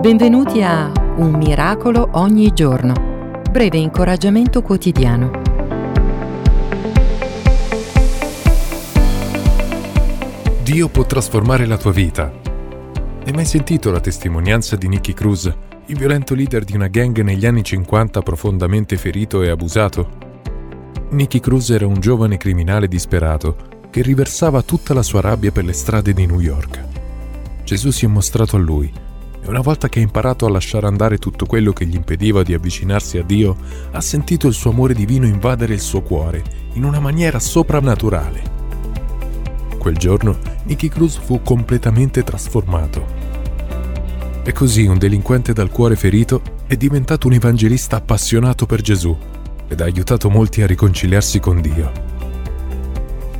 Benvenuti 0.00 0.62
a 0.62 0.90
Un 1.16 1.34
miracolo 1.34 2.08
ogni 2.12 2.54
giorno. 2.54 3.42
Breve 3.50 3.76
incoraggiamento 3.76 4.62
quotidiano. 4.62 5.42
Dio 10.62 10.88
può 10.88 11.04
trasformare 11.04 11.66
la 11.66 11.76
tua 11.76 11.92
vita. 11.92 12.32
Hai 13.26 13.32
mai 13.34 13.44
sentito 13.44 13.90
la 13.90 14.00
testimonianza 14.00 14.74
di 14.74 14.88
Nicky 14.88 15.12
Cruz, 15.12 15.54
il 15.84 15.98
violento 15.98 16.34
leader 16.34 16.64
di 16.64 16.74
una 16.74 16.88
gang 16.88 17.20
negli 17.20 17.44
anni 17.44 17.62
50 17.62 18.22
profondamente 18.22 18.96
ferito 18.96 19.42
e 19.42 19.50
abusato? 19.50 20.08
Nicky 21.10 21.40
Cruz 21.40 21.68
era 21.68 21.86
un 21.86 22.00
giovane 22.00 22.38
criminale 22.38 22.88
disperato 22.88 23.54
che 23.90 24.00
riversava 24.00 24.62
tutta 24.62 24.94
la 24.94 25.02
sua 25.02 25.20
rabbia 25.20 25.52
per 25.52 25.66
le 25.66 25.74
strade 25.74 26.14
di 26.14 26.24
New 26.24 26.40
York. 26.40 26.84
Gesù 27.64 27.90
si 27.90 28.06
è 28.06 28.08
mostrato 28.08 28.56
a 28.56 28.58
lui 28.58 29.08
e 29.42 29.48
una 29.48 29.60
volta 29.60 29.88
che 29.88 29.98
ha 29.98 30.02
imparato 30.02 30.46
a 30.46 30.50
lasciare 30.50 30.86
andare 30.86 31.18
tutto 31.18 31.46
quello 31.46 31.72
che 31.72 31.86
gli 31.86 31.94
impediva 31.94 32.42
di 32.42 32.52
avvicinarsi 32.52 33.18
a 33.18 33.22
Dio, 33.22 33.56
ha 33.90 34.00
sentito 34.00 34.46
il 34.46 34.54
suo 34.54 34.70
amore 34.70 34.94
divino 34.94 35.26
invadere 35.26 35.74
il 35.74 35.80
suo 35.80 36.02
cuore 36.02 36.42
in 36.74 36.84
una 36.84 37.00
maniera 37.00 37.38
soprannaturale. 37.38 38.58
Quel 39.78 39.96
giorno 39.96 40.36
Nicky 40.64 40.88
Cruz 40.88 41.16
fu 41.16 41.42
completamente 41.42 42.22
trasformato. 42.22 43.18
E 44.42 44.52
così 44.52 44.86
un 44.86 44.98
delinquente 44.98 45.52
dal 45.52 45.70
cuore 45.70 45.96
ferito 45.96 46.42
è 46.66 46.76
diventato 46.76 47.26
un 47.26 47.32
evangelista 47.32 47.96
appassionato 47.96 48.66
per 48.66 48.82
Gesù 48.82 49.16
ed 49.68 49.80
ha 49.80 49.84
aiutato 49.84 50.28
molti 50.28 50.62
a 50.62 50.66
riconciliarsi 50.66 51.40
con 51.40 51.60
Dio. 51.60 51.90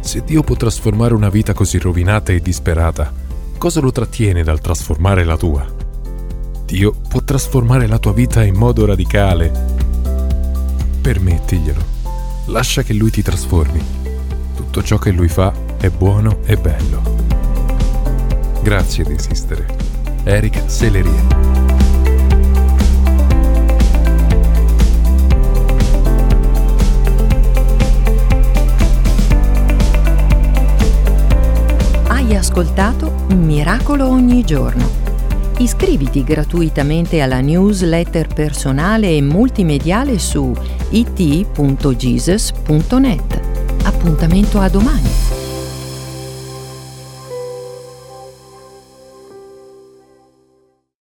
Se 0.00 0.22
Dio 0.24 0.42
può 0.42 0.56
trasformare 0.56 1.12
una 1.12 1.28
vita 1.28 1.52
così 1.52 1.78
rovinata 1.78 2.32
e 2.32 2.40
disperata, 2.40 3.12
cosa 3.58 3.80
lo 3.80 3.92
trattiene 3.92 4.42
dal 4.42 4.60
trasformare 4.60 5.24
la 5.24 5.36
tua? 5.36 5.79
Dio 6.70 6.92
può 6.92 7.20
trasformare 7.20 7.88
la 7.88 7.98
tua 7.98 8.12
vita 8.12 8.44
in 8.44 8.54
modo 8.54 8.86
radicale. 8.86 9.50
Permettiglielo. 11.00 11.80
Lascia 12.46 12.84
che 12.84 12.92
Lui 12.92 13.10
ti 13.10 13.22
trasformi. 13.22 13.82
Tutto 14.54 14.80
ciò 14.80 14.96
che 14.96 15.10
Lui 15.10 15.26
fa 15.26 15.52
è 15.78 15.90
buono 15.90 16.38
e 16.44 16.56
bello. 16.56 17.02
Grazie 18.62 19.02
di 19.02 19.14
esistere. 19.14 19.66
Eric 20.22 20.62
Sellerie. 20.66 21.26
Hai 32.06 32.36
ascoltato 32.36 33.26
miracolo 33.34 34.06
ogni 34.06 34.44
giorno 34.44 34.99
Iscriviti 35.60 36.24
gratuitamente 36.24 37.20
alla 37.20 37.40
newsletter 37.40 38.28
personale 38.28 39.14
e 39.14 39.20
multimediale 39.20 40.18
su 40.18 40.54
it.jesus.net. 40.88 42.50
Appuntamento 43.84 44.58
a 44.58 44.70
domani! 44.70 45.39